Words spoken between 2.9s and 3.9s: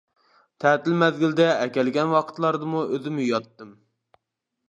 ئۆزۈم يۇياتتىم.